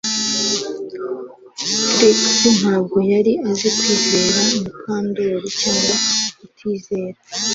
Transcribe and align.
Trix 1.93 2.19
ntabwo 2.59 2.97
yari 3.11 3.33
azi 3.49 3.67
kwizera 3.77 4.39
Mukandoli 4.51 5.49
cyangwa 5.61 5.95
kutizera 6.37 7.17